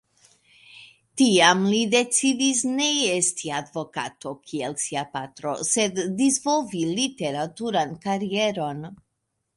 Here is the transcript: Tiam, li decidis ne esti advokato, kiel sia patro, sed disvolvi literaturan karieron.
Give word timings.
Tiam, 1.21 1.59
li 1.73 1.81
decidis 1.91 2.61
ne 2.79 2.87
esti 3.17 3.53
advokato, 3.59 4.33
kiel 4.49 4.75
sia 4.85 5.03
patro, 5.19 5.55
sed 5.73 6.03
disvolvi 6.23 6.85
literaturan 6.97 7.97
karieron. 8.09 8.87